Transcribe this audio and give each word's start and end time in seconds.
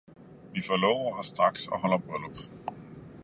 vi 0.53 0.61
forlover 0.61 1.19
os 1.19 1.25
straks 1.27 1.67
og 1.67 1.79
holder 1.79 1.97
bryllup. 1.97 2.37